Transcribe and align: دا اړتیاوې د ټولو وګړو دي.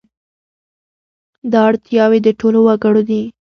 دا 1.51 1.59
اړتیاوې 1.69 2.19
د 2.23 2.27
ټولو 2.39 2.59
وګړو 2.67 3.01
دي. 3.09 3.21